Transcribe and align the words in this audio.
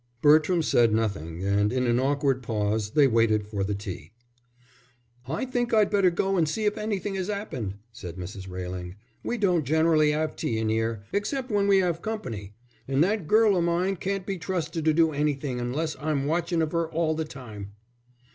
Bertram 0.23 0.63
said 0.63 0.91
nothing, 0.95 1.43
and 1.43 1.71
in 1.71 1.85
an 1.85 1.99
awkward 1.99 2.41
pause 2.41 2.89
they 2.89 3.05
waited 3.05 3.45
for 3.45 3.63
the 3.63 3.75
tea. 3.75 4.13
"I 5.27 5.45
think 5.45 5.75
I'd 5.75 5.91
better 5.91 6.09
go 6.09 6.37
an' 6.39 6.47
see 6.47 6.65
if 6.65 6.75
anything 6.75 7.15
'as 7.15 7.29
'appened," 7.29 7.75
said 7.91 8.15
Mrs. 8.15 8.49
Railing. 8.49 8.95
"We 9.23 9.37
don't 9.37 9.63
generally 9.63 10.11
'ave 10.11 10.33
tea 10.35 10.57
in 10.57 10.69
here, 10.69 11.03
except 11.13 11.51
when 11.51 11.67
we 11.67 11.83
'ave 11.83 11.99
company. 12.01 12.55
And 12.87 13.03
that 13.03 13.27
girl 13.27 13.55
of 13.55 13.63
mine 13.63 13.95
can't 13.95 14.25
be 14.25 14.39
trusted 14.39 14.85
to 14.85 14.91
do 14.95 15.11
anything 15.11 15.59
unless 15.61 15.95
I'm 15.99 16.25
watchin' 16.25 16.63
of 16.63 16.71
her 16.71 16.89
all 16.89 17.13
the 17.13 17.25
time." 17.25 17.73